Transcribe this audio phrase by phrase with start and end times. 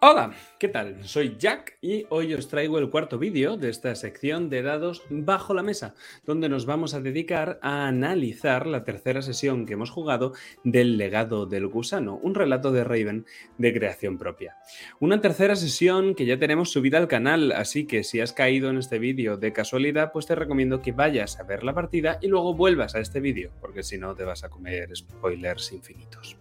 [0.00, 1.02] Hola, ¿qué tal?
[1.02, 5.54] Soy Jack y hoy os traigo el cuarto vídeo de esta sección de dados bajo
[5.54, 10.34] la mesa, donde nos vamos a dedicar a analizar la tercera sesión que hemos jugado
[10.62, 13.26] del legado del gusano, un relato de Raven
[13.58, 14.54] de creación propia.
[15.00, 18.78] Una tercera sesión que ya tenemos subida al canal, así que si has caído en
[18.78, 22.54] este vídeo de casualidad, pues te recomiendo que vayas a ver la partida y luego
[22.54, 26.36] vuelvas a este vídeo, porque si no te vas a comer spoilers infinitos.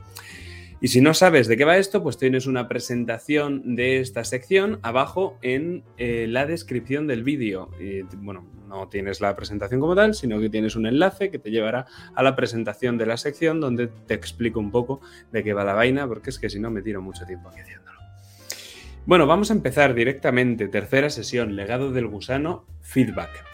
[0.80, 4.80] Y si no sabes de qué va esto, pues tienes una presentación de esta sección
[4.84, 7.70] abajo en eh, la descripción del vídeo.
[8.18, 11.88] bueno, no tienes la presentación como tal, sino que tienes un enlace que te llevará
[12.14, 15.02] a la presentación de la sección donde te explico un poco
[15.32, 17.62] de qué va la vaina, porque es que si no me tiro mucho tiempo aquí
[17.62, 17.98] haciéndolo.
[19.08, 20.68] Bueno, vamos a empezar directamente.
[20.68, 23.47] Tercera sesión, legado del gusano, feedback.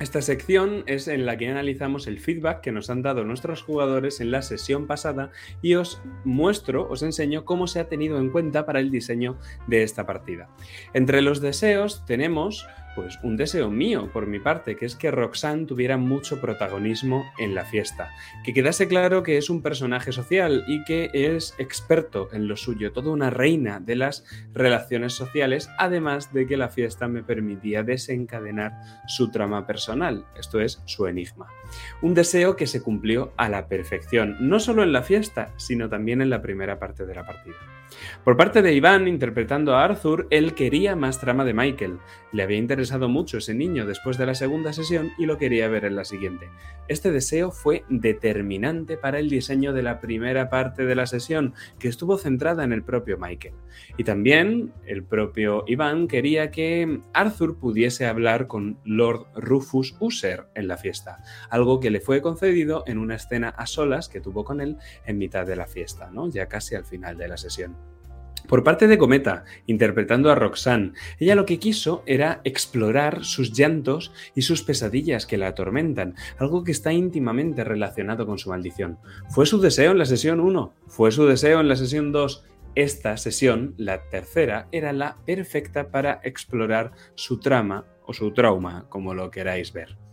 [0.00, 4.22] Esta sección es en la que analizamos el feedback que nos han dado nuestros jugadores
[4.22, 8.64] en la sesión pasada y os muestro, os enseño cómo se ha tenido en cuenta
[8.64, 10.48] para el diseño de esta partida.
[10.94, 15.66] Entre los deseos tenemos pues un deseo mío por mi parte, que es que Roxanne
[15.66, 18.10] tuviera mucho protagonismo en la fiesta,
[18.44, 22.92] que quedase claro que es un personaje social y que es experto en lo suyo,
[22.92, 28.72] toda una reina de las relaciones sociales, además de que la fiesta me permitía desencadenar
[29.06, 31.48] su trama personal, esto es, su enigma.
[32.02, 36.20] Un deseo que se cumplió a la perfección, no solo en la fiesta, sino también
[36.20, 37.79] en la primera parte de la partida.
[38.24, 41.98] Por parte de Iván, interpretando a Arthur, él quería más trama de Michael.
[42.32, 45.84] Le había interesado mucho ese niño después de la segunda sesión y lo quería ver
[45.84, 46.48] en la siguiente.
[46.88, 51.88] Este deseo fue determinante para el diseño de la primera parte de la sesión, que
[51.88, 53.54] estuvo centrada en el propio Michael.
[53.96, 60.68] Y también el propio Iván quería que Arthur pudiese hablar con Lord Rufus User en
[60.68, 64.60] la fiesta, algo que le fue concedido en una escena a solas que tuvo con
[64.60, 66.28] él en mitad de la fiesta, ¿no?
[66.28, 67.76] ya casi al final de la sesión.
[68.48, 74.12] Por parte de Cometa, interpretando a Roxanne, ella lo que quiso era explorar sus llantos
[74.34, 78.98] y sus pesadillas que la atormentan, algo que está íntimamente relacionado con su maldición.
[79.28, 82.44] Fue su deseo en la sesión 1, fue su deseo en la sesión 2.
[82.74, 89.14] Esta sesión, la tercera, era la perfecta para explorar su trama o su trauma, como
[89.14, 90.09] lo queráis ver.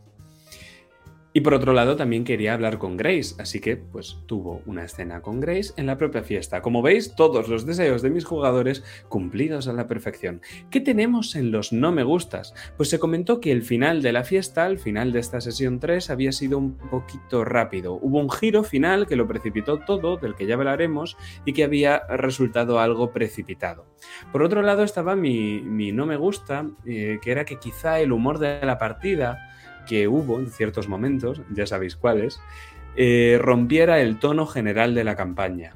[1.38, 5.22] Y por otro lado también quería hablar con Grace, así que pues tuvo una escena
[5.22, 6.64] con Grace en la propia fiesta.
[6.64, 10.42] Como veis, todos los deseos de mis jugadores cumplidos a la perfección.
[10.72, 12.56] ¿Qué tenemos en los no me gustas?
[12.76, 16.10] Pues se comentó que el final de la fiesta, el final de esta sesión 3,
[16.10, 18.00] había sido un poquito rápido.
[18.02, 22.00] Hubo un giro final que lo precipitó todo, del que ya hablaremos, y que había
[22.08, 23.86] resultado algo precipitado.
[24.32, 25.62] Por otro lado estaba mi,
[25.92, 29.47] no me gusta, eh, que era que quizá el humor de la partida
[29.88, 32.40] que hubo en ciertos momentos, ya sabéis cuáles,
[32.96, 35.74] eh, rompiera el tono general de la campaña,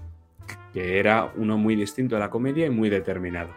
[0.73, 3.49] que era uno muy distinto a la comedia y muy determinado.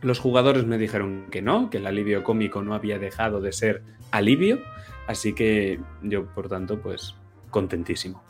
[0.00, 3.82] Los jugadores me dijeron que no, que el alivio cómico no había dejado de ser
[4.10, 4.60] alivio,
[5.06, 7.14] así que yo, por tanto, pues
[7.50, 8.22] contentísimo.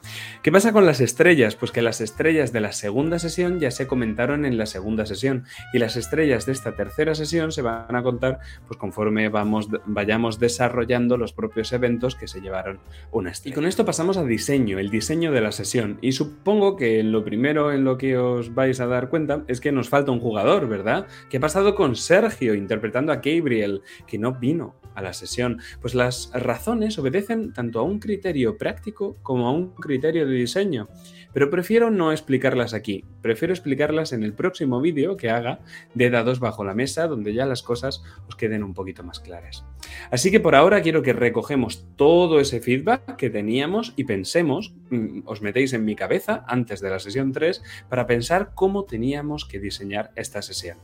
[0.43, 1.57] ¿Qué pasa con las estrellas?
[1.57, 5.45] Pues que las estrellas de la segunda sesión ya se comentaron en la segunda sesión
[5.73, 10.39] y las estrellas de esta tercera sesión se van a contar pues conforme vamos, vayamos
[10.39, 12.81] desarrollando los propios eventos que se llevaron
[13.11, 13.53] una estrella.
[13.53, 15.99] Y con esto pasamos a diseño, el diseño de la sesión.
[16.01, 19.73] Y supongo que lo primero en lo que os vais a dar cuenta es que
[19.73, 21.07] nos falta un jugador, ¿verdad?
[21.29, 25.61] ¿Qué ha pasado con Sergio interpretando a Gabriel, que no vino a la sesión?
[25.81, 30.89] Pues las razones obedecen tanto a un criterio práctico como a un criterio de diseño.
[31.33, 35.61] Pero prefiero no explicarlas aquí, prefiero explicarlas en el próximo vídeo que haga
[35.95, 39.65] de dados bajo la mesa, donde ya las cosas os queden un poquito más claras.
[40.11, 45.21] Así que por ahora quiero que recogemos todo ese feedback que teníamos y pensemos, mm,
[45.27, 49.61] os metéis en mi cabeza antes de la sesión 3, para pensar cómo teníamos que
[49.61, 50.79] diseñar esta sesión.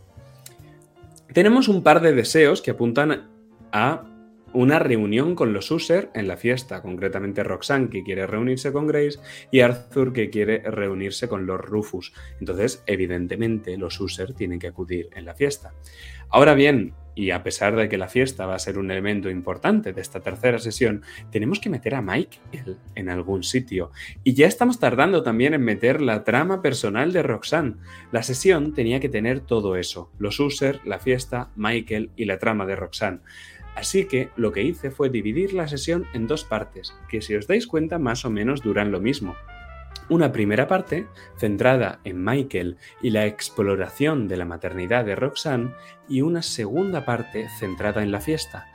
[1.32, 3.28] Tenemos un par de deseos que apuntan
[3.72, 4.04] a
[4.54, 9.18] una reunión con los User en la fiesta, concretamente Roxanne que quiere reunirse con Grace
[9.50, 12.12] y Arthur que quiere reunirse con los Rufus.
[12.40, 15.74] Entonces, evidentemente, los User tienen que acudir en la fiesta.
[16.30, 19.92] Ahora bien, y a pesar de que la fiesta va a ser un elemento importante
[19.92, 22.38] de esta tercera sesión, tenemos que meter a Mike
[22.94, 23.92] en algún sitio.
[24.24, 27.76] Y ya estamos tardando también en meter la trama personal de Roxanne.
[28.10, 32.66] La sesión tenía que tener todo eso, los User, la fiesta, Michael y la trama
[32.66, 33.20] de Roxanne.
[33.74, 37.46] Así que lo que hice fue dividir la sesión en dos partes, que si os
[37.46, 39.34] dais cuenta más o menos duran lo mismo.
[40.08, 41.06] Una primera parte,
[41.38, 45.72] centrada en Michael y la exploración de la maternidad de Roxanne,
[46.08, 48.70] y una segunda parte centrada en la fiesta,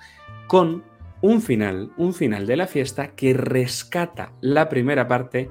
[0.47, 0.83] con
[1.21, 5.49] un final, un final de la fiesta que rescata la primera parte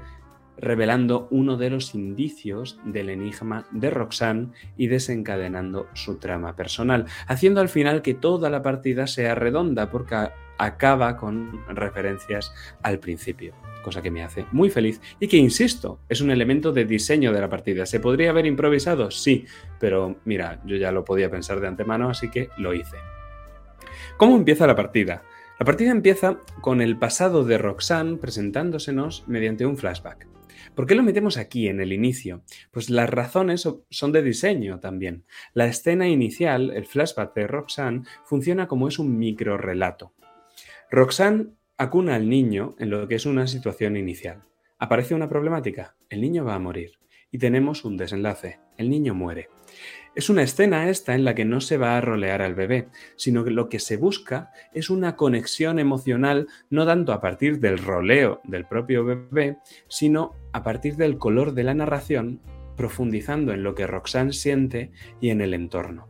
[0.59, 7.61] revelando uno de los indicios del enigma de Roxanne y desencadenando su trama personal, haciendo
[7.61, 10.29] al final que toda la partida sea redonda porque
[10.59, 12.53] acaba con referencias
[12.83, 13.55] al principio
[13.89, 17.41] cosa que me hace muy feliz y que, insisto, es un elemento de diseño de
[17.41, 17.87] la partida.
[17.87, 19.11] ¿Se podría haber improvisado?
[19.11, 19.47] Sí,
[19.81, 22.97] pero mira, yo ya lo podía pensar de antemano, así que lo hice.
[24.19, 25.23] ¿Cómo empieza la partida?
[25.59, 30.38] La partida empieza con el pasado de Roxanne presentándosenos mediante un flashback.
[30.79, 32.45] ¿Por qué lo metemos aquí en el inicio?
[32.71, 35.25] Pues las razones son de diseño también.
[35.53, 40.15] La escena inicial, el flashback de Roxanne, funciona como es un micro relato.
[40.89, 41.47] Roxanne
[41.79, 44.45] acuna al niño en lo que es una situación inicial.
[44.79, 46.93] Aparece una problemática, el niño va a morir.
[47.31, 49.49] Y tenemos un desenlace, el niño muere.
[50.15, 53.45] Es una escena esta en la que no se va a rolear al bebé, sino
[53.45, 58.41] que lo que se busca es una conexión emocional no tanto a partir del roleo
[58.45, 59.59] del propio bebé,
[59.89, 62.41] sino a partir del color de la narración,
[62.77, 64.91] profundizando en lo que Roxanne siente
[65.21, 66.09] y en el entorno.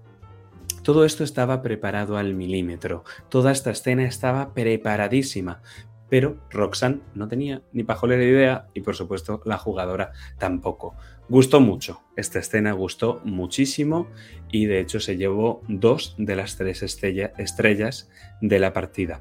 [0.83, 5.61] Todo esto estaba preparado al milímetro, toda esta escena estaba preparadísima,
[6.09, 10.95] pero Roxanne no tenía ni pajolera idea y por supuesto la jugadora tampoco.
[11.29, 14.09] Gustó mucho, esta escena gustó muchísimo
[14.51, 18.11] y de hecho se llevó dos de las tres estrellas
[18.41, 19.21] de la partida.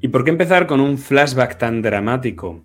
[0.00, 2.64] ¿Y por qué empezar con un flashback tan dramático?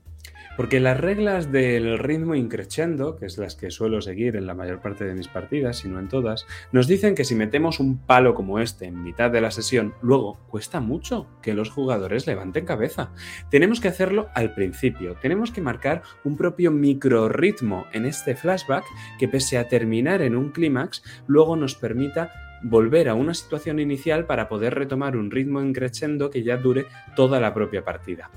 [0.56, 4.82] Porque las reglas del ritmo increciendo, que es las que suelo seguir en la mayor
[4.82, 8.36] parte de mis partidas, si no en todas, nos dicen que si metemos un palo
[8.36, 13.12] como este en mitad de la sesión, luego cuesta mucho que los jugadores levanten cabeza.
[13.50, 18.86] Tenemos que hacerlo al principio, tenemos que marcar un propio microritmo en este flashback
[19.18, 24.28] que pese a terminar en un clímax, luego nos permita volver a una situación inicial
[24.28, 26.86] para poder retomar un ritmo increciendo que ya dure
[27.16, 28.30] toda la propia partida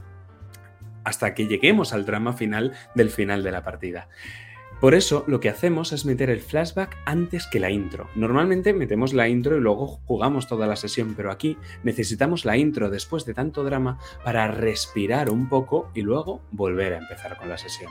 [1.07, 4.09] hasta que lleguemos al drama final del final de la partida.
[4.81, 8.09] Por eso lo que hacemos es meter el flashback antes que la intro.
[8.15, 12.91] Normalmente metemos la intro y luego jugamos toda la sesión, pero aquí necesitamos la intro
[12.91, 17.57] después de tanto drama para respirar un poco y luego volver a empezar con la
[17.57, 17.91] sesión.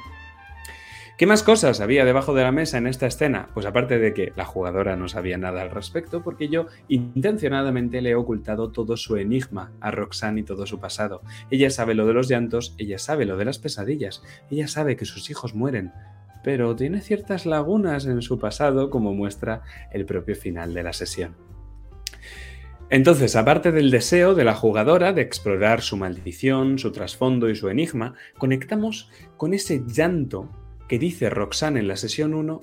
[1.18, 3.48] ¿Qué más cosas había debajo de la mesa en esta escena?
[3.54, 8.10] Pues aparte de que la jugadora no sabía nada al respecto, porque yo intencionadamente le
[8.10, 11.22] he ocultado todo su enigma a Roxanne y todo su pasado.
[11.50, 15.06] Ella sabe lo de los llantos, ella sabe lo de las pesadillas, ella sabe que
[15.06, 15.94] sus hijos mueren,
[16.44, 19.62] pero tiene ciertas lagunas en su pasado, como muestra
[19.94, 21.38] el propio final de la sesión.
[22.90, 27.70] Entonces, aparte del deseo de la jugadora de explorar su maldición, su trasfondo y su
[27.70, 30.50] enigma, conectamos con ese llanto
[30.88, 32.62] que dice Roxanne en la sesión 1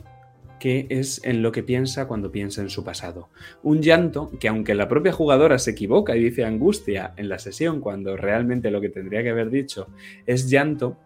[0.62, 3.30] que es en lo que piensa cuando piensa en su pasado.
[3.64, 7.80] Un llanto que aunque la propia jugadora se equivoca y dice angustia en la sesión
[7.80, 9.88] cuando realmente lo que tendría que haber dicho
[10.24, 10.98] es llanto,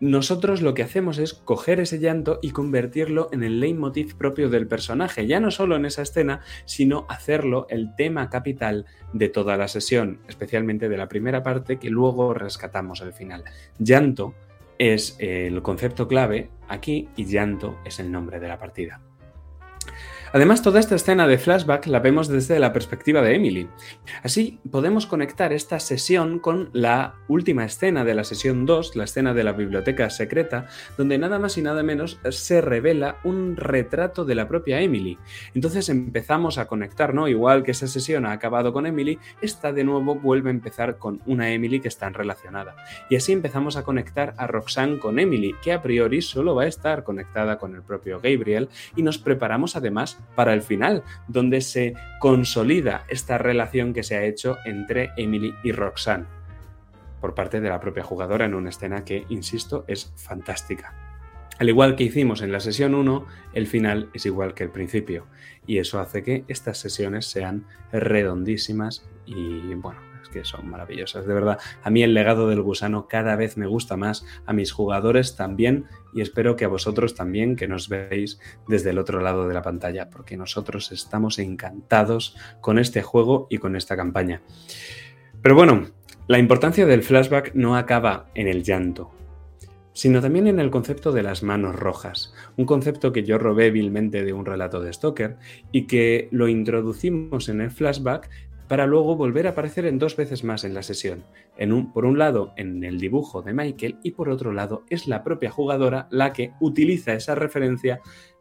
[0.00, 4.66] nosotros lo que hacemos es coger ese llanto y convertirlo en el leitmotiv propio del
[4.66, 9.68] personaje, ya no solo en esa escena, sino hacerlo el tema capital de toda la
[9.68, 13.44] sesión, especialmente de la primera parte que luego rescatamos al final.
[13.78, 14.34] Llanto
[14.78, 19.00] es el concepto clave aquí y llanto es el nombre de la partida.
[20.32, 23.68] Además, toda esta escena de flashback la vemos desde la perspectiva de Emily.
[24.22, 29.34] Así podemos conectar esta sesión con la última escena de la sesión 2, la escena
[29.34, 30.66] de la biblioteca secreta,
[30.98, 35.18] donde nada más y nada menos se revela un retrato de la propia Emily.
[35.54, 37.28] Entonces empezamos a conectar, ¿no?
[37.28, 41.20] Igual que esa sesión ha acabado con Emily, esta de nuevo vuelve a empezar con
[41.26, 42.76] una Emily que están relacionada.
[43.08, 46.68] Y así empezamos a conectar a Roxanne con Emily, que a priori solo va a
[46.68, 51.94] estar conectada con el propio Gabriel, y nos preparamos además para el final, donde se
[52.20, 56.26] consolida esta relación que se ha hecho entre Emily y Roxanne
[57.20, 60.94] por parte de la propia jugadora en una escena que, insisto, es fantástica.
[61.58, 65.26] Al igual que hicimos en la sesión 1, el final es igual que el principio
[65.66, 70.05] y eso hace que estas sesiones sean redondísimas y bueno,
[70.36, 71.58] que son maravillosas, de verdad.
[71.82, 75.86] A mí el legado del gusano cada vez me gusta más, a mis jugadores también
[76.12, 78.38] y espero que a vosotros también, que nos veis
[78.68, 83.58] desde el otro lado de la pantalla, porque nosotros estamos encantados con este juego y
[83.58, 84.42] con esta campaña.
[85.42, 85.86] Pero bueno,
[86.26, 89.12] la importancia del flashback no acaba en el llanto,
[89.92, 94.24] sino también en el concepto de las manos rojas, un concepto que yo robé vilmente
[94.24, 95.36] de un relato de Stoker
[95.72, 98.28] y que lo introducimos en el flashback
[98.68, 101.24] para luego volver a aparecer en dos veces más en la sesión.
[101.56, 105.06] En un, por un lado en el dibujo de Michael y por otro lado es
[105.06, 108.00] la propia jugadora la que utiliza esa referencia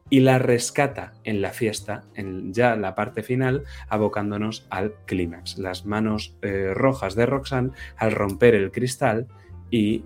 [0.09, 5.57] y la rescata en la fiesta, en ya la parte final, abocándonos al clímax.
[5.57, 9.27] Las manos eh, rojas de Roxanne al romper el cristal
[9.71, 10.03] y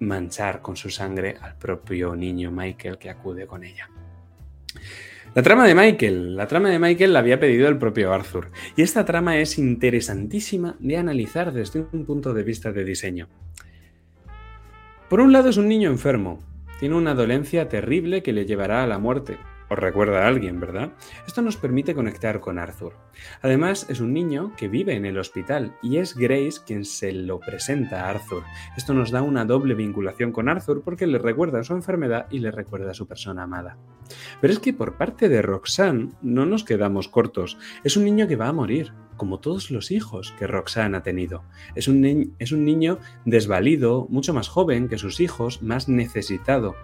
[0.00, 3.88] manchar con su sangre al propio niño Michael que acude con ella.
[5.34, 6.36] La trama de Michael.
[6.36, 8.50] La trama de Michael la había pedido el propio Arthur.
[8.76, 13.28] Y esta trama es interesantísima de analizar desde un punto de vista de diseño.
[15.08, 16.40] Por un lado es un niño enfermo.
[16.80, 19.36] Tiene una dolencia terrible que le llevará a la muerte.
[19.70, 20.92] Os recuerda a alguien, ¿verdad?
[21.26, 22.94] Esto nos permite conectar con Arthur.
[23.42, 27.38] Además, es un niño que vive en el hospital y es Grace quien se lo
[27.38, 28.44] presenta a Arthur.
[28.78, 32.50] Esto nos da una doble vinculación con Arthur porque le recuerda su enfermedad y le
[32.50, 33.76] recuerda a su persona amada.
[34.40, 37.58] Pero es que por parte de Roxanne no nos quedamos cortos.
[37.84, 41.44] Es un niño que va a morir, como todos los hijos que Roxanne ha tenido.
[41.74, 46.74] Es un, es un niño desvalido, mucho más joven que sus hijos, más necesitado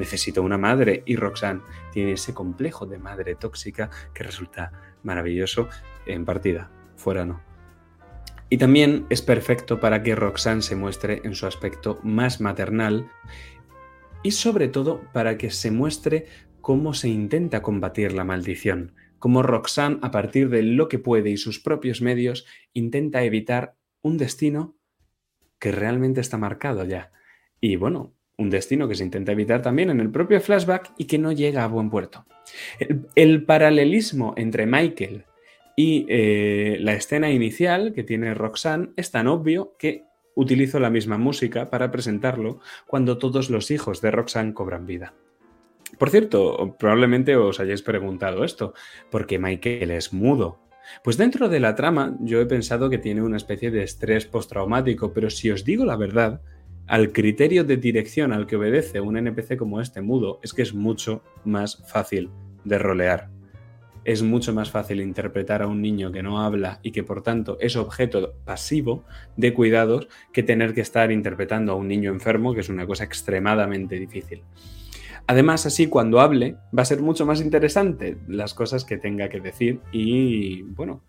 [0.00, 4.72] necesito una madre y Roxanne tiene ese complejo de madre tóxica que resulta
[5.04, 5.68] maravilloso
[6.06, 7.40] en partida, fuera no.
[8.48, 13.08] Y también es perfecto para que Roxanne se muestre en su aspecto más maternal
[14.24, 16.26] y sobre todo para que se muestre
[16.60, 21.36] cómo se intenta combatir la maldición, cómo Roxanne a partir de lo que puede y
[21.36, 24.76] sus propios medios intenta evitar un destino
[25.60, 27.12] que realmente está marcado ya.
[27.60, 31.18] Y bueno, un destino que se intenta evitar también en el propio flashback y que
[31.18, 32.24] no llega a buen puerto.
[33.14, 35.24] El, paralelismo entre Michael
[35.76, 40.04] y eh, la escena inicial que tiene Roxanne es tan obvio que
[40.34, 45.12] utilizo la misma música para presentarlo cuando todos los hijos de Roxanne cobran vida.
[45.98, 48.72] Por cierto, probablemente os hayáis preguntado esto,
[49.10, 50.60] ¿por qué Michael es mudo?
[51.04, 55.12] Pues dentro de la trama yo he pensado que tiene una especie de estrés postraumático,
[55.12, 56.40] pero si os digo la verdad,
[56.90, 60.74] al criterio de dirección al que obedece un NPC como este mudo es que es
[60.74, 62.30] mucho más fácil
[62.64, 63.28] de rolear.
[64.04, 67.58] Es mucho más fácil interpretar a un niño que no habla y que por tanto
[67.60, 69.04] es objeto pasivo
[69.36, 73.04] de cuidados que tener que estar interpretando a un niño enfermo, que es una cosa
[73.04, 74.42] extremadamente difícil.
[75.28, 79.38] Además, así cuando hable va a ser mucho más interesante las cosas que tenga que
[79.38, 81.04] decir y bueno,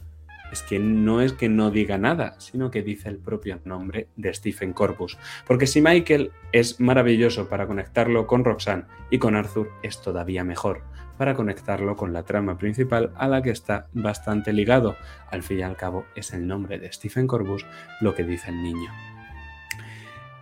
[0.51, 4.33] es que no es que no diga nada, sino que dice el propio nombre de
[4.33, 5.17] Stephen Corpus.
[5.47, 10.83] Porque si Michael es maravilloso para conectarlo con Roxanne y con Arthur, es todavía mejor
[11.17, 14.95] para conectarlo con la trama principal a la que está bastante ligado.
[15.29, 17.63] Al fin y al cabo es el nombre de Stephen Corbus
[17.99, 18.91] lo que dice el niño.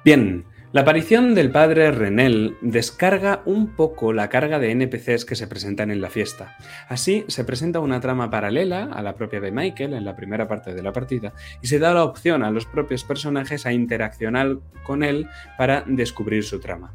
[0.05, 5.47] Bien, la aparición del padre Renel descarga un poco la carga de NPCs que se
[5.47, 6.57] presentan en la fiesta.
[6.87, 10.75] Así se presenta una trama paralela a la propia de Michael en la primera parte
[10.75, 11.33] de la partida
[11.63, 16.43] y se da la opción a los propios personajes a interaccionar con él para descubrir
[16.43, 16.93] su trama.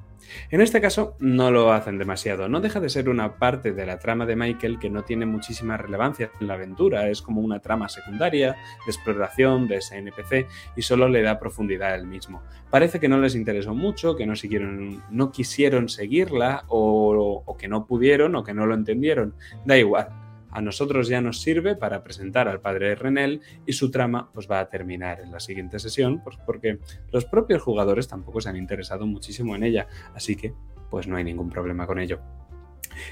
[0.50, 3.98] En este caso no lo hacen demasiado, no deja de ser una parte de la
[3.98, 7.88] trama de Michael que no tiene muchísima relevancia en la aventura, es como una trama
[7.88, 12.42] secundaria de exploración de ese NPC y solo le da profundidad al mismo.
[12.70, 17.68] Parece que no les interesó mucho, que no, siguieron, no quisieron seguirla o, o que
[17.68, 20.23] no pudieron o que no lo entendieron, da igual
[20.54, 24.60] a nosotros ya nos sirve para presentar al padre Renel y su trama pues va
[24.60, 26.78] a terminar en la siguiente sesión pues porque
[27.12, 30.54] los propios jugadores tampoco se han interesado muchísimo en ella, así que
[30.90, 32.20] pues no hay ningún problema con ello.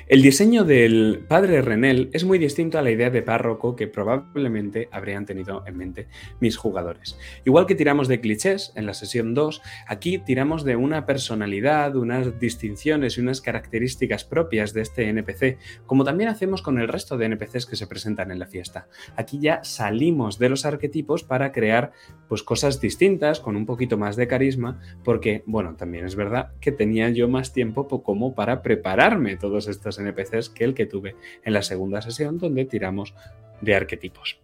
[0.06, 4.88] El diseño del padre Renel es muy distinto a la idea de párroco que probablemente
[4.90, 6.08] habrían tenido en mente
[6.40, 7.18] mis jugadores.
[7.44, 12.38] Igual que tiramos de clichés en la sesión 2, aquí tiramos de una personalidad, unas
[12.38, 17.26] distinciones y unas características propias de este NPC, como también hacemos con el resto de
[17.26, 18.88] NPCs que se presentan en la fiesta.
[19.16, 21.92] Aquí ya salimos de los arquetipos para crear
[22.28, 26.72] pues cosas distintas con un poquito más de carisma, porque bueno, también es verdad que
[26.72, 31.52] tenía yo más tiempo como para prepararme todos estos NPCs que el que tuve en
[31.52, 33.14] la segunda sesión donde tiramos
[33.60, 34.38] de arquetipos.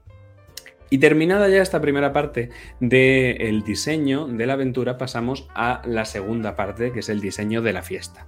[0.90, 6.56] Y terminada ya esta primera parte del diseño de la aventura, pasamos a la segunda
[6.56, 8.26] parte, que es el diseño de la fiesta.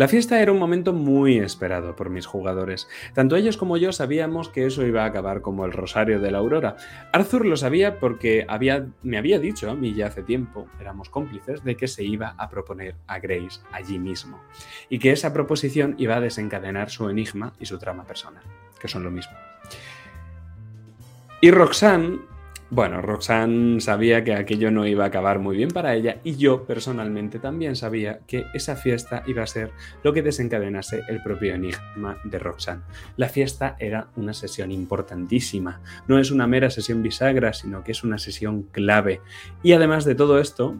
[0.00, 2.88] La fiesta era un momento muy esperado por mis jugadores.
[3.12, 6.38] Tanto ellos como yo sabíamos que eso iba a acabar como el Rosario de la
[6.38, 6.76] Aurora.
[7.12, 8.46] Arthur lo sabía porque
[9.02, 12.48] me había dicho a mí ya hace tiempo, éramos cómplices, de que se iba a
[12.48, 14.40] proponer a Grace allí mismo.
[14.88, 18.42] Y que esa proposición iba a desencadenar su enigma y su trama personal,
[18.80, 19.36] que son lo mismo.
[21.42, 22.20] Y Roxanne
[22.70, 26.64] bueno, Roxanne sabía que aquello no iba a acabar muy bien para ella y yo
[26.64, 29.72] personalmente también sabía que esa fiesta iba a ser
[30.04, 32.82] lo que desencadenase el propio enigma de Roxanne.
[33.16, 38.04] La fiesta era una sesión importantísima, no es una mera sesión bisagra, sino que es
[38.04, 39.20] una sesión clave.
[39.64, 40.76] Y además de todo esto,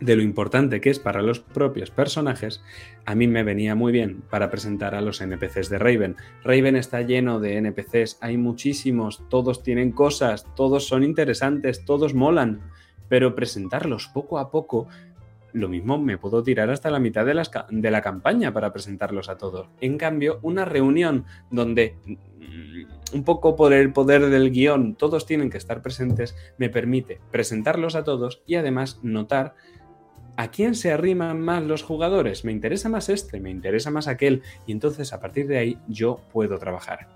[0.00, 2.62] de lo importante que es para los propios personajes,
[3.04, 6.16] a mí me venía muy bien para presentar a los NPCs de Raven.
[6.44, 12.60] Raven está lleno de NPCs, hay muchísimos, todos tienen cosas, todos son interesantes, todos molan,
[13.08, 14.88] pero presentarlos poco a poco
[15.52, 19.38] lo mismo me puedo tirar hasta la mitad de, de la campaña para presentarlos a
[19.38, 19.68] todos.
[19.80, 25.50] En cambio, una reunión donde mm, un poco por el poder del guion todos tienen
[25.50, 29.54] que estar presentes me permite presentarlos a todos y además notar
[30.40, 32.44] ¿A quién se arriman más los jugadores?
[32.44, 36.20] Me interesa más este, me interesa más aquel, y entonces a partir de ahí yo
[36.32, 37.08] puedo trabajar.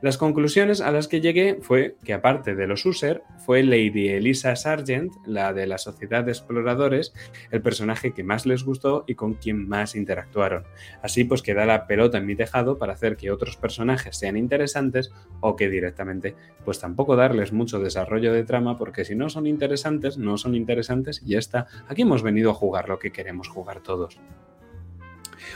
[0.00, 4.56] Las conclusiones a las que llegué fue que aparte de los user, fue Lady Elisa
[4.56, 7.12] Sargent, la de la Sociedad de Exploradores,
[7.50, 10.64] el personaje que más les gustó y con quien más interactuaron.
[11.02, 15.12] Así pues queda la pelota en mi tejado para hacer que otros personajes sean interesantes
[15.40, 16.34] o que directamente
[16.64, 21.20] pues tampoco darles mucho desarrollo de trama porque si no son interesantes, no son interesantes
[21.22, 21.66] y ya está.
[21.86, 24.20] Aquí hemos venido a jugar jugar lo que queremos jugar todos.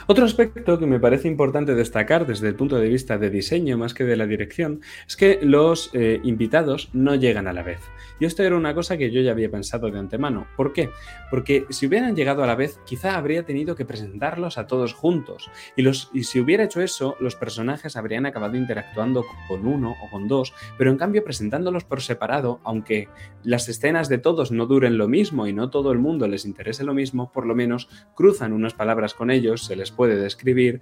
[0.07, 3.95] Otro aspecto que me parece importante destacar desde el punto de vista de diseño más
[3.95, 7.79] que de la dirección es que los eh, invitados no llegan a la vez.
[8.19, 10.45] Y esto era una cosa que yo ya había pensado de antemano.
[10.55, 10.91] ¿Por qué?
[11.31, 15.49] Porque si hubieran llegado a la vez, quizá habría tenido que presentarlos a todos juntos.
[15.75, 20.09] Y, los, y si hubiera hecho eso, los personajes habrían acabado interactuando con uno o
[20.11, 23.09] con dos, pero en cambio presentándolos por separado, aunque
[23.43, 26.83] las escenas de todos no duren lo mismo y no todo el mundo les interese
[26.83, 30.81] lo mismo, por lo menos cruzan unas palabras con ellos, se les puede describir,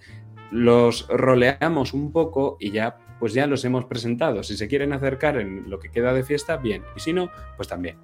[0.52, 4.44] los roleamos un poco y ya pues ya los hemos presentado.
[4.44, 6.84] Si se quieren acercar en lo que queda de fiesta, bien.
[6.96, 7.98] Y si no, pues también.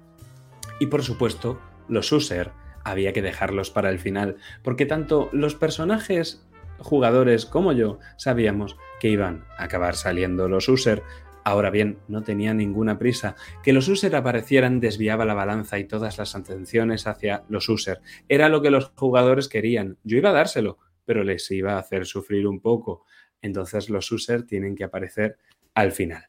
[0.78, 2.52] Y por supuesto, los user
[2.84, 6.46] había que dejarlos para el final, porque tanto los personajes
[6.78, 11.02] jugadores como yo sabíamos que iban a acabar saliendo los user.
[11.44, 13.36] Ahora bien, no tenía ninguna prisa.
[13.62, 18.00] Que los user aparecieran desviaba la balanza y todas las atenciones hacia los user.
[18.28, 19.98] Era lo que los jugadores querían.
[20.04, 20.78] Yo iba a dárselo,
[21.10, 23.04] pero les iba a hacer sufrir un poco.
[23.42, 25.38] Entonces los users tienen que aparecer
[25.74, 26.22] al final.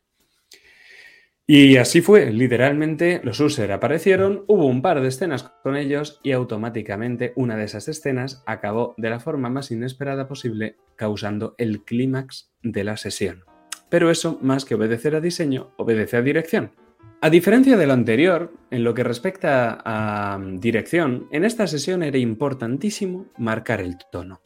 [1.45, 6.31] Y así fue, literalmente los users aparecieron, hubo un par de escenas con ellos y
[6.31, 12.51] automáticamente una de esas escenas acabó de la forma más inesperada posible, causando el clímax
[12.63, 13.43] de la sesión.
[13.87, 16.71] Pero eso, más que obedecer a diseño, obedece a dirección.
[17.21, 22.17] A diferencia de lo anterior, en lo que respecta a dirección, en esta sesión era
[22.17, 24.41] importantísimo marcar el tono.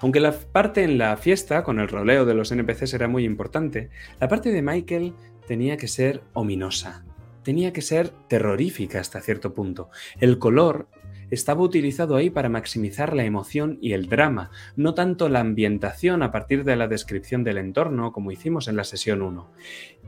[0.00, 3.90] Aunque la parte en la fiesta, con el roleo de los NPCs, era muy importante,
[4.20, 5.14] la parte de Michael
[5.46, 7.04] tenía que ser ominosa,
[7.42, 9.90] tenía que ser terrorífica hasta cierto punto.
[10.20, 10.88] El color
[11.30, 16.30] estaba utilizado ahí para maximizar la emoción y el drama, no tanto la ambientación a
[16.30, 19.50] partir de la descripción del entorno como hicimos en la sesión 1.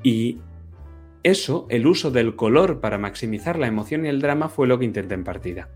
[0.02, 0.38] Y
[1.22, 4.86] eso, el uso del color para maximizar la emoción y el drama fue lo que
[4.86, 5.68] intenté en partida.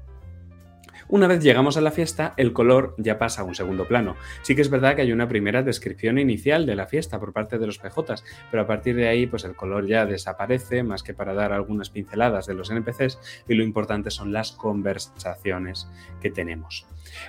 [1.08, 4.16] Una vez llegamos a la fiesta, el color ya pasa a un segundo plano.
[4.42, 7.58] Sí que es verdad que hay una primera descripción inicial de la fiesta por parte
[7.58, 11.12] de los PJs, pero a partir de ahí, pues el color ya desaparece, más que
[11.14, 15.88] para dar algunas pinceladas de los NPCs, y lo importante son las conversaciones
[16.20, 16.86] que tenemos.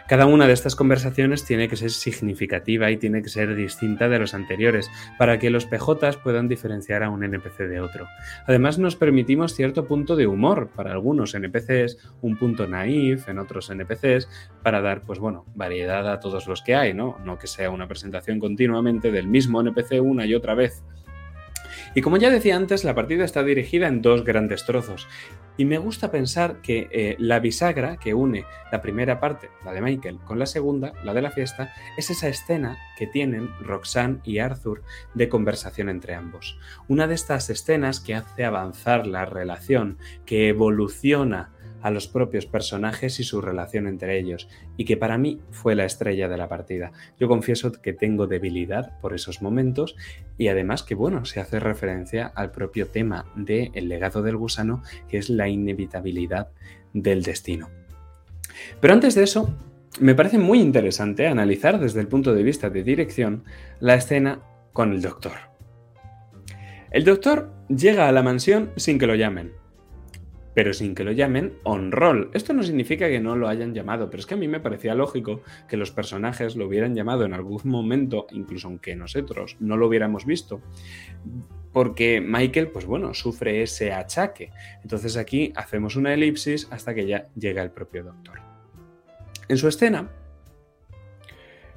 [0.07, 4.19] Cada una de estas conversaciones tiene que ser significativa y tiene que ser distinta de
[4.19, 8.07] los anteriores para que los PJs puedan diferenciar a un NPC de otro.
[8.47, 13.69] Además nos permitimos cierto punto de humor para algunos NPCs, un punto naif en otros
[13.69, 14.29] NPCs
[14.63, 17.17] para dar pues bueno, variedad a todos los que hay, ¿no?
[17.23, 20.83] No que sea una presentación continuamente del mismo NPC una y otra vez.
[21.95, 25.07] Y como ya decía antes, la partida está dirigida en dos grandes trozos.
[25.55, 29.79] Y me gusta pensar que eh, la bisagra que une la primera parte, la de
[29.79, 34.39] Michael, con la segunda, la de la fiesta, es esa escena que tienen Roxanne y
[34.39, 36.59] Arthur de conversación entre ambos.
[36.89, 41.54] Una de estas escenas que hace avanzar la relación, que evoluciona
[41.85, 45.85] a los propios personajes y su relación entre ellos, y que para mí fue la
[45.85, 46.91] estrella de la partida.
[47.19, 49.95] Yo confieso que tengo debilidad por esos momentos
[50.35, 54.81] y además que bueno, se hace referencia al propio tema de El legado del gusano,
[55.07, 56.49] que es la inevitabilidad
[56.93, 57.69] del destino.
[58.81, 59.55] Pero antes de eso,
[59.99, 63.43] me parece muy interesante analizar desde el punto de vista de dirección
[63.79, 64.39] la escena
[64.73, 65.33] con el doctor.
[66.89, 69.64] El doctor llega a la mansión sin que lo llamen
[70.55, 72.31] pero sin que lo llamen on-roll.
[72.33, 74.95] Esto no significa que no lo hayan llamado, pero es que a mí me parecía
[74.95, 79.87] lógico que los personajes lo hubieran llamado en algún momento, incluso aunque nosotros no lo
[79.87, 80.61] hubiéramos visto,
[81.73, 84.51] porque Michael, pues bueno, sufre ese achaque.
[84.81, 88.39] Entonces aquí hacemos una elipsis hasta que ya llega el propio doctor.
[89.49, 90.09] En su escena,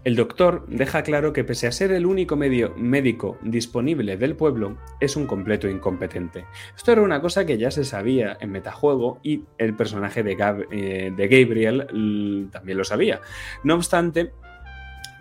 [0.04, 4.78] el doctor deja claro que pese a ser el único medio médico disponible del pueblo,
[5.00, 6.46] es un completo incompetente.
[6.76, 10.36] Esto era una cosa que ya se sabía en metajuego y el personaje de,
[10.70, 13.20] eh, Gabriel también lo sabía.
[13.64, 14.32] No obstante,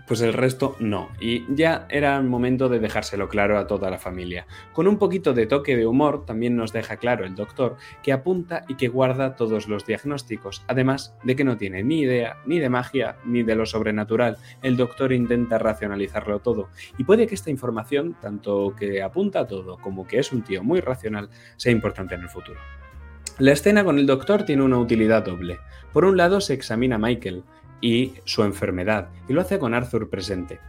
[0.07, 3.99] Pues el resto no, y ya era el momento de dejárselo claro a toda la
[3.99, 4.47] familia.
[4.71, 8.63] Con un poquito de toque de humor también nos deja claro el doctor que apunta
[8.69, 12.69] y que guarda todos los diagnósticos, además de que no tiene ni idea ni de
[12.69, 14.37] magia ni de lo sobrenatural.
[14.61, 19.77] El doctor intenta racionalizarlo todo y puede que esta información, tanto que apunta a todo
[19.77, 22.61] como que es un tío muy racional, sea importante en el futuro.
[23.39, 25.59] La escena con el doctor tiene una utilidad doble.
[25.93, 27.43] Por un lado se examina a Michael,
[27.81, 30.59] y su enfermedad, y lo hace con Arthur presente.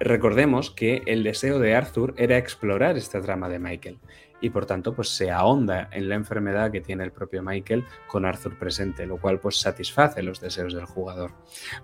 [0.00, 3.98] Recordemos que el deseo de Arthur era explorar esta trama de Michael
[4.40, 8.26] y por tanto pues se ahonda en la enfermedad que tiene el propio Michael con
[8.26, 11.30] Arthur presente, lo cual pues satisface los deseos del jugador.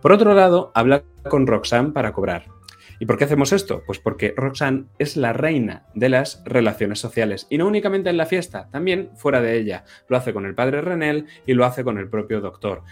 [0.02, 2.46] Por otro lado, habla con Roxanne para cobrar.
[2.98, 3.82] ¿Y por qué hacemos esto?
[3.86, 8.26] Pues porque Roxanne es la reina de las relaciones sociales y no únicamente en la
[8.26, 9.84] fiesta, también fuera de ella.
[10.08, 12.82] Lo hace con el padre Renel y lo hace con el propio doctor.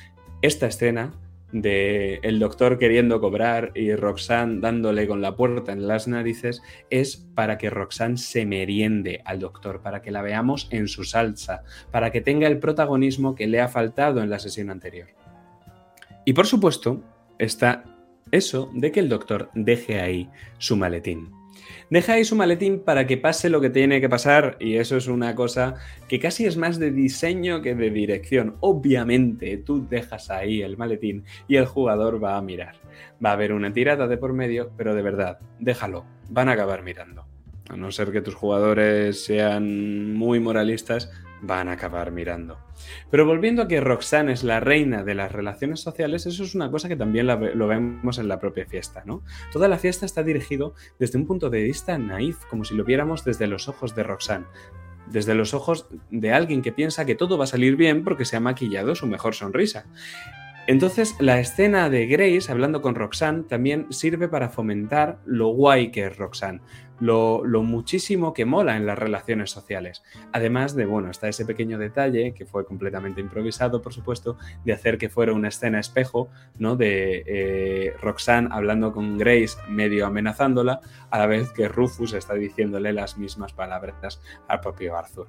[0.40, 1.12] Esta escena
[1.52, 7.16] de el doctor queriendo cobrar y Roxanne dándole con la puerta en las narices es
[7.16, 12.10] para que Roxanne se meriende al doctor, para que la veamos en su salsa, para
[12.12, 15.08] que tenga el protagonismo que le ha faltado en la sesión anterior.
[16.24, 17.02] Y por supuesto
[17.38, 17.84] está
[18.30, 21.37] eso de que el doctor deje ahí su maletín.
[21.90, 25.06] Deja ahí su maletín para que pase lo que tiene que pasar y eso es
[25.06, 25.74] una cosa
[26.08, 28.56] que casi es más de diseño que de dirección.
[28.60, 32.76] Obviamente tú dejas ahí el maletín y el jugador va a mirar.
[33.24, 36.82] Va a haber una tirada de por medio, pero de verdad, déjalo, van a acabar
[36.82, 37.24] mirando.
[37.68, 41.10] A no ser que tus jugadores sean muy moralistas,
[41.42, 42.58] van a acabar mirando.
[43.10, 46.70] Pero volviendo a que Roxanne es la reina de las relaciones sociales, eso es una
[46.70, 49.22] cosa que también lo vemos en la propia fiesta, ¿no?
[49.52, 53.24] Toda la fiesta está dirigido desde un punto de vista naif, como si lo viéramos
[53.24, 54.46] desde los ojos de Roxanne,
[55.06, 58.36] desde los ojos de alguien que piensa que todo va a salir bien porque se
[58.36, 59.86] ha maquillado su mejor sonrisa.
[60.66, 66.04] Entonces, la escena de Grace hablando con Roxanne también sirve para fomentar lo guay que
[66.04, 66.60] es Roxanne
[67.00, 70.02] lo, muchísimo que mola en las relaciones sociales.
[70.32, 74.98] Además de, bueno, está ese pequeño detalle, que fue completamente improvisado, por supuesto, de hacer
[74.98, 76.76] que fuera una escena espejo, ¿no?
[76.76, 80.80] De eh, Roxanne hablando con Grace, medio amenazándola,
[81.10, 85.28] a la vez que Rufus está diciéndole las mismas palabras al propio Arthur.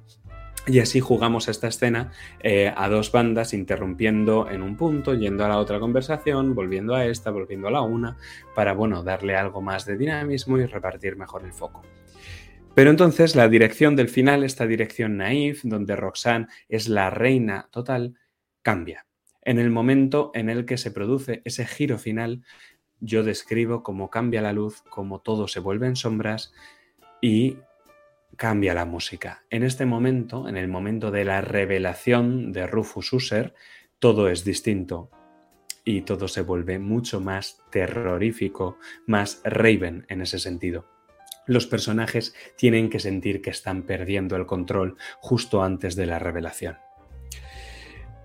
[0.66, 5.48] Y así jugamos esta escena eh, a dos bandas, interrumpiendo en un punto, yendo a
[5.48, 8.18] la otra conversación, volviendo a esta, volviendo a la una,
[8.54, 11.82] para bueno, darle algo más de dinamismo y repartir mejor el foco.
[12.74, 18.14] Pero entonces la dirección del final, esta dirección naif, donde Roxanne es la reina total,
[18.62, 19.06] cambia.
[19.42, 22.42] En el momento en el que se produce ese giro final,
[23.00, 26.52] yo describo cómo cambia la luz, cómo todo se vuelve en sombras
[27.20, 27.56] y
[28.36, 29.44] cambia la música.
[29.50, 33.54] En este momento, en el momento de la revelación de Rufus User,
[33.98, 35.10] todo es distinto
[35.84, 40.99] y todo se vuelve mucho más terrorífico, más Raven en ese sentido.
[41.50, 46.76] Los personajes tienen que sentir que están perdiendo el control justo antes de la revelación.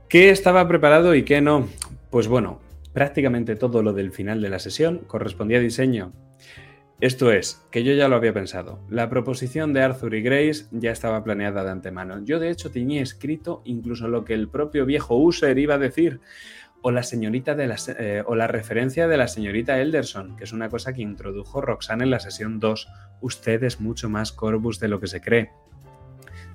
[0.08, 1.68] ¿Qué estaba preparado y qué no?
[2.12, 2.62] Pues bueno,
[2.94, 6.14] prácticamente todo lo del final de la sesión correspondía a diseño.
[7.02, 8.80] Esto es, que yo ya lo había pensado.
[8.92, 12.24] La proposición de Arthur y Grace ya estaba planeada de antemano.
[12.24, 16.20] Yo de hecho tenía escrito incluso lo que el propio viejo User iba a decir.
[16.88, 20.70] O la señorita de eh, o la referencia de la señorita Elderson, que es una
[20.70, 22.88] cosa que introdujo Roxanne en la sesión 2.
[23.22, 25.50] Usted es mucho más Corvus de lo que se cree.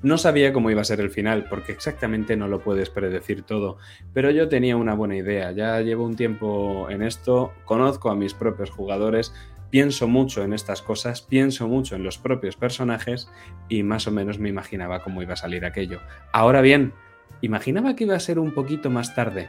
[0.05, 3.79] No sabía cómo iba a ser el final, porque exactamente no lo puedes predecir todo,
[4.15, 5.51] pero yo tenía una buena idea.
[5.51, 9.35] Ya llevo un tiempo en esto, conozco a mis propios jugadores,
[9.71, 13.29] pienso mucho en estas cosas, pienso mucho en los propios personajes
[13.69, 15.99] y más o menos me imaginaba cómo iba a salir aquello.
[16.33, 16.93] Ahora bien,
[17.41, 19.49] imaginaba que iba a ser un poquito más tarde.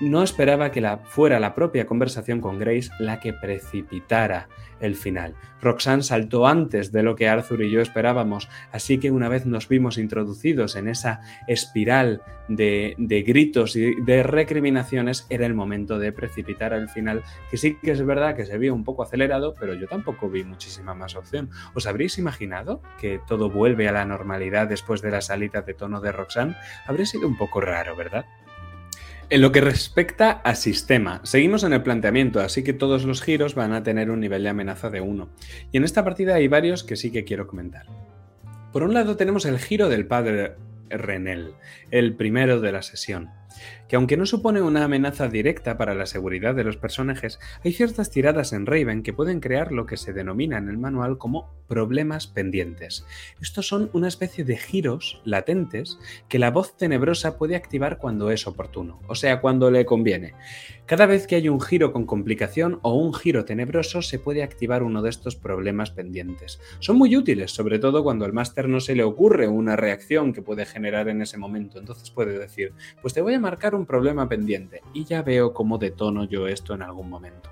[0.00, 4.48] No esperaba que la, fuera la propia conversación con Grace la que precipitara
[4.80, 5.34] el final.
[5.60, 9.68] Roxanne saltó antes de lo que Arthur y yo esperábamos, así que una vez nos
[9.68, 12.94] vimos introducidos en esa espiral de,
[13.26, 18.04] gritos y de recriminaciones, era el momento de precipitar al final, que sí que es
[18.04, 21.50] verdad que se vio un poco acelerado, pero yo tampoco vi muchísima más opción.
[21.74, 26.00] ¿Os habréis imaginado que todo vuelve a la normalidad después de la salida de tono
[26.00, 26.56] de Roxanne?
[26.86, 28.24] Habría sido un poco raro, ¿verdad?
[29.30, 33.54] En lo que respecta a sistema, seguimos en el planteamiento, así que todos los giros
[33.54, 35.28] van a tener un nivel de amenaza de 1.
[35.70, 37.84] Y en esta partida hay varios que sí que quiero comentar.
[38.72, 40.54] Por un lado tenemos el giro del padre
[40.90, 41.54] Renel,
[41.90, 43.30] el primero de la sesión
[43.88, 48.10] que aunque no supone una amenaza directa para la seguridad de los personajes, hay ciertas
[48.10, 52.26] tiradas en Raven que pueden crear lo que se denomina en el manual como problemas
[52.26, 53.06] pendientes.
[53.40, 55.98] Estos son una especie de giros latentes
[56.28, 60.34] que la voz tenebrosa puede activar cuando es oportuno, o sea, cuando le conviene.
[60.86, 64.82] Cada vez que hay un giro con complicación o un giro tenebroso se puede activar
[64.82, 66.60] uno de estos problemas pendientes.
[66.78, 70.42] Son muy útiles, sobre todo cuando al máster no se le ocurre una reacción que
[70.42, 71.78] puede generar en ese momento.
[71.78, 75.78] Entonces puede decir, pues te voy a marcar un problema pendiente y ya veo cómo
[75.78, 77.50] detono yo esto en algún momento.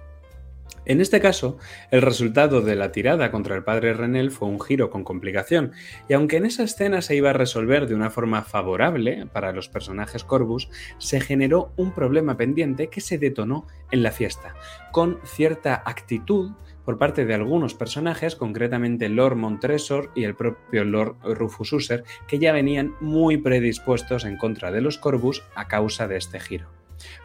[0.86, 1.58] En este caso,
[1.90, 5.72] el resultado de la tirada contra el padre Renel fue un giro con complicación,
[6.08, 9.68] y aunque en esa escena se iba a resolver de una forma favorable para los
[9.68, 14.54] personajes Corvus, se generó un problema pendiente que se detonó en la fiesta,
[14.92, 16.52] con cierta actitud
[16.86, 22.38] por parte de algunos personajes, concretamente Lord Montresor y el propio Lord Rufus User, que
[22.38, 26.68] ya venían muy predispuestos en contra de los Corvus a causa de este giro.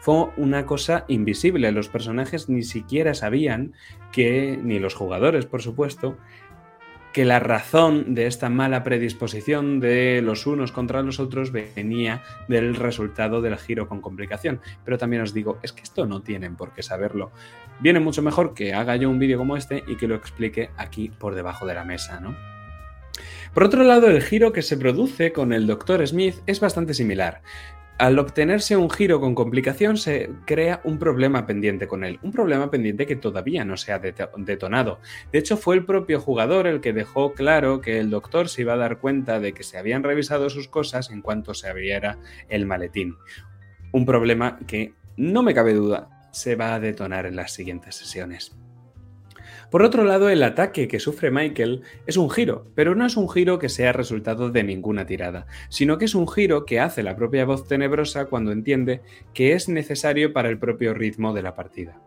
[0.00, 3.72] Fue una cosa invisible, los personajes ni siquiera sabían
[4.10, 6.18] que, ni los jugadores por supuesto,
[7.12, 12.74] que la razón de esta mala predisposición de los unos contra los otros venía del
[12.74, 14.60] resultado del giro con complicación.
[14.84, 17.30] Pero también os digo, es que esto no tienen por qué saberlo.
[17.80, 21.10] Viene mucho mejor que haga yo un vídeo como este y que lo explique aquí
[21.10, 22.36] por debajo de la mesa, ¿no?
[23.52, 26.06] Por otro lado, el giro que se produce con el Dr.
[26.06, 27.42] Smith es bastante similar.
[27.98, 32.70] Al obtenerse un giro con complicación se crea un problema pendiente con él, un problema
[32.70, 34.98] pendiente que todavía no se ha detonado.
[35.30, 38.72] De hecho, fue el propio jugador el que dejó claro que el doctor se iba
[38.72, 42.66] a dar cuenta de que se habían revisado sus cosas en cuanto se abriera el
[42.66, 43.16] maletín.
[43.92, 48.56] Un problema que, no me cabe duda, se va a detonar en las siguientes sesiones.
[49.72, 53.26] Por otro lado, el ataque que sufre Michael es un giro, pero no es un
[53.26, 57.16] giro que sea resultado de ninguna tirada, sino que es un giro que hace la
[57.16, 59.00] propia voz tenebrosa cuando entiende
[59.32, 61.98] que es necesario para el propio ritmo de la partida.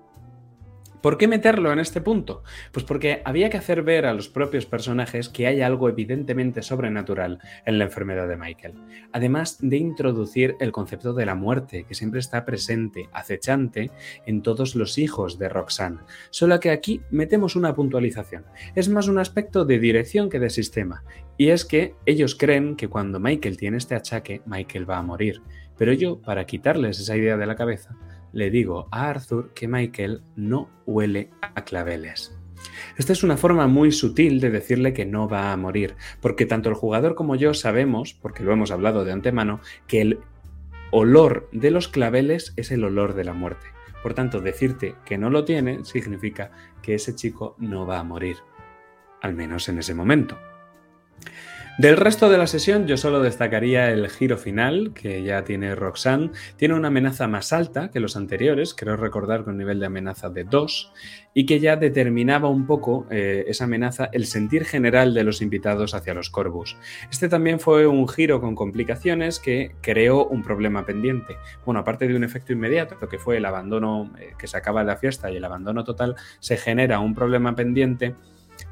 [1.06, 2.42] ¿Por qué meterlo en este punto?
[2.72, 7.38] Pues porque había que hacer ver a los propios personajes que hay algo evidentemente sobrenatural
[7.64, 8.74] en la enfermedad de Michael,
[9.12, 13.92] además de introducir el concepto de la muerte, que siempre está presente, acechante,
[14.26, 16.00] en todos los hijos de Roxanne,
[16.32, 18.44] solo que aquí metemos una puntualización.
[18.74, 21.04] Es más un aspecto de dirección que de sistema,
[21.38, 25.44] y es que ellos creen que cuando Michael tiene este achaque, Michael va a morir,
[25.78, 27.96] pero yo, para quitarles esa idea de la cabeza,
[28.36, 32.38] le digo a Arthur que Michael no huele a claveles.
[32.98, 36.68] Esta es una forma muy sutil de decirle que no va a morir, porque tanto
[36.68, 40.20] el jugador como yo sabemos, porque lo hemos hablado de antemano, que el
[40.92, 43.68] olor de los claveles es el olor de la muerte.
[44.04, 48.36] Por tanto, decirte que no lo tiene significa que ese chico no va a morir,
[49.22, 50.38] al menos en ese momento.
[51.78, 56.32] Del resto de la sesión yo solo destacaría el giro final que ya tiene Roxanne.
[56.56, 60.46] Tiene una amenaza más alta que los anteriores, creo recordar con nivel de amenaza de
[60.46, 60.94] 2,
[61.34, 65.94] y que ya determinaba un poco eh, esa amenaza el sentir general de los invitados
[65.94, 66.78] hacia los Corvus.
[67.12, 71.36] Este también fue un giro con complicaciones que creó un problema pendiente.
[71.66, 74.96] Bueno, aparte de un efecto inmediato, que fue el abandono eh, que se acaba la
[74.96, 78.16] fiesta y el abandono total, se genera un problema pendiente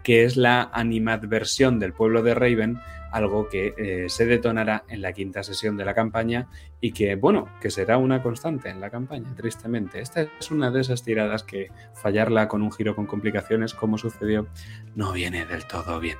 [0.04, 2.80] que es la animadversión del pueblo de Raven,
[3.12, 6.48] algo que eh, se detonará en la quinta sesión de la campaña
[6.82, 10.02] y que, bueno, que será una constante en la campaña, tristemente.
[10.02, 14.48] Esta es una de esas tiradas que fallarla con un giro con complicaciones, como sucedió,
[14.96, 16.18] no viene del todo bien.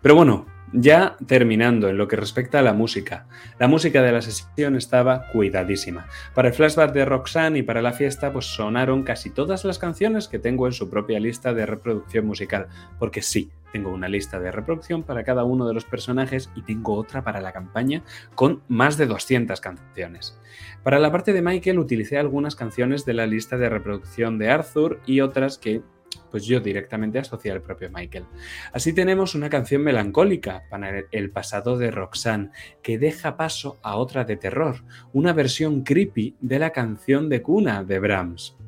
[0.00, 3.26] Pero bueno, ya terminando en lo que respecta a la música,
[3.58, 6.06] la música de la sesión estaba cuidadísima.
[6.34, 10.28] Para el flashback de Roxanne y para la fiesta, pues sonaron casi todas las canciones
[10.28, 14.50] que tengo en su propia lista de reproducción musical, porque sí, tengo una lista de
[14.50, 18.02] reproducción para cada uno de los personajes y tengo otra para la campaña
[18.34, 20.38] con más de 200 canciones.
[20.82, 25.00] Para la parte de Michael utilicé algunas canciones de la lista de reproducción de Arthur
[25.06, 25.82] y otras que
[26.30, 28.26] pues yo directamente asocié al propio Michael.
[28.72, 32.50] Así tenemos una canción melancólica para el pasado de Roxanne,
[32.82, 37.84] que deja paso a otra de terror, una versión creepy de la canción de cuna
[37.84, 38.59] de Brahms.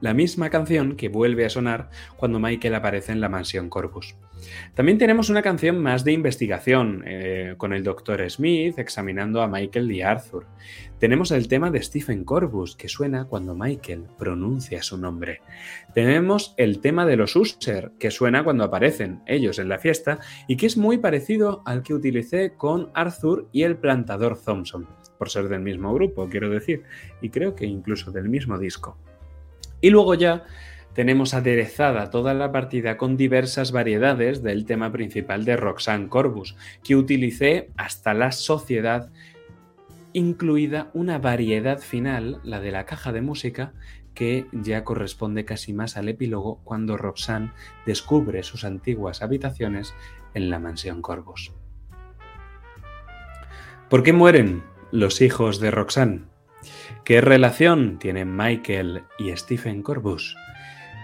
[0.00, 4.16] La misma canción que vuelve a sonar cuando Michael aparece en la mansión Corpus.
[4.74, 8.30] También tenemos una canción más de investigación, eh, con el Dr.
[8.30, 10.46] Smith examinando a Michael y Arthur.
[10.98, 15.40] Tenemos el tema de Stephen Corbus, que suena cuando Michael pronuncia su nombre.
[15.94, 20.56] Tenemos el tema de los User, que suena cuando aparecen ellos en la fiesta y
[20.56, 24.86] que es muy parecido al que utilicé con Arthur y el plantador Thompson,
[25.18, 26.82] por ser del mismo grupo, quiero decir,
[27.20, 28.98] y creo que incluso del mismo disco.
[29.80, 30.44] Y luego ya
[30.94, 36.96] tenemos aderezada toda la partida con diversas variedades del tema principal de Roxanne Corbus, que
[36.96, 39.10] utilicé hasta la sociedad,
[40.12, 43.72] incluida una variedad final, la de la caja de música,
[44.14, 47.52] que ya corresponde casi más al epílogo cuando Roxanne
[47.86, 49.94] descubre sus antiguas habitaciones
[50.34, 51.52] en la mansión Corbus.
[53.88, 56.24] ¿Por qué mueren los hijos de Roxanne?
[57.04, 60.36] ¿Qué relación tienen Michael y Stephen Corbus?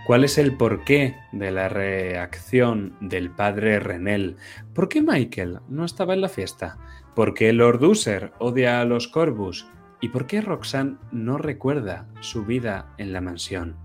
[0.07, 4.37] ¿Cuál es el porqué de la reacción del padre Renel?
[4.73, 6.79] ¿Por qué Michael no estaba en la fiesta?
[7.17, 9.67] ¿Por qué Lord User odia a los Corbus?
[10.01, 13.77] ¿Y por qué Roxanne no recuerda su vida en la mansión?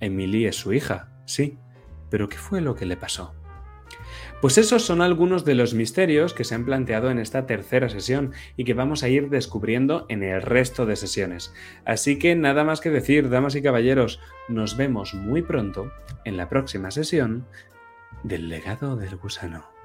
[0.00, 1.58] Emily es su hija, sí,
[2.08, 3.34] pero ¿qué fue lo que le pasó?
[4.40, 8.32] Pues esos son algunos de los misterios que se han planteado en esta tercera sesión
[8.56, 11.54] y que vamos a ir descubriendo en el resto de sesiones.
[11.84, 15.90] Así que nada más que decir, damas y caballeros, nos vemos muy pronto
[16.24, 17.46] en la próxima sesión
[18.24, 19.75] del legado del gusano.